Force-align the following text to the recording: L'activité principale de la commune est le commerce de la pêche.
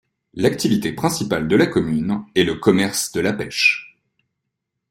L'activité 0.33 0.93
principale 0.93 1.47
de 1.47 1.55
la 1.55 1.67
commune 1.67 2.25
est 2.33 2.43
le 2.43 2.55
commerce 2.55 3.11
de 3.11 3.19
la 3.19 3.33
pêche. 3.33 4.01